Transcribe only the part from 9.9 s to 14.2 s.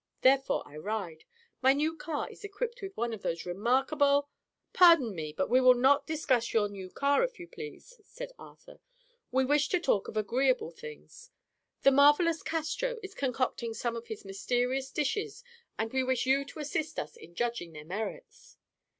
of agreeable things. The marvelous Castro is concocting some of